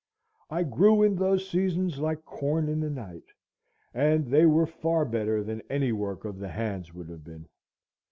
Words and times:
I 0.49 0.63
grew 0.63 1.03
in 1.03 1.15
those 1.17 1.47
seasons 1.47 1.99
like 1.99 2.25
corn 2.25 2.67
in 2.67 2.79
the 2.79 2.89
night, 2.89 3.25
and 3.93 4.25
they 4.31 4.47
were 4.47 4.65
far 4.65 5.05
better 5.05 5.43
than 5.43 5.61
any 5.69 5.91
work 5.91 6.25
of 6.25 6.39
the 6.39 6.49
hands 6.49 6.91
would 6.91 7.07
have 7.09 7.23
been. 7.23 7.47